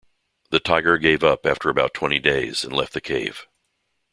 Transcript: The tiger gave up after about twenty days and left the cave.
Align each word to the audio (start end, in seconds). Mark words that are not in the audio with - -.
The 0.49 0.59
tiger 0.59 0.97
gave 0.97 1.23
up 1.23 1.45
after 1.45 1.69
about 1.69 1.93
twenty 1.93 2.17
days 2.17 2.63
and 2.63 2.73
left 2.73 2.93
the 2.93 3.01
cave. 3.01 3.45